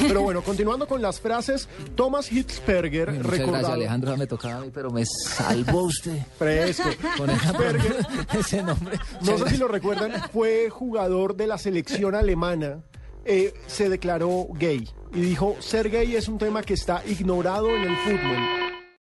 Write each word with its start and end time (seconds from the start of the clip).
Pero 0.00 0.22
bueno, 0.22 0.42
continuando 0.42 0.86
con 0.86 1.02
las 1.02 1.20
frases, 1.20 1.68
Thomas 1.94 2.32
Hitzberger, 2.32 3.12
Muchas 3.12 3.38
gracias. 3.38 3.64
Alejandro. 3.70 4.16
Me 4.16 4.26
tocaba 4.26 4.56
a 4.56 4.60
mí, 4.60 4.70
pero 4.72 4.90
me 4.90 5.04
salvó 5.04 5.82
usted. 5.82 6.18
Fresco. 6.38 6.88
Con 7.16 7.30
Hitzberger, 7.30 8.06
ese 8.38 8.62
nombre. 8.62 8.98
no 9.20 9.38
sé 9.38 9.50
si 9.50 9.56
lo 9.58 9.68
recuerdan, 9.68 10.12
fue 10.32 10.70
jugador 10.70 11.36
de 11.36 11.46
la 11.46 11.58
selección 11.58 12.14
alemana. 12.14 12.82
Eh, 13.24 13.52
se 13.66 13.90
declaró 13.90 14.46
gay 14.52 14.88
y 15.12 15.20
dijo, 15.20 15.56
ser 15.60 15.90
gay 15.90 16.16
es 16.16 16.28
un 16.28 16.38
tema 16.38 16.62
que 16.62 16.72
está 16.72 17.02
ignorado 17.06 17.68
en 17.76 17.82
el 17.82 17.96
fútbol. 17.98 18.67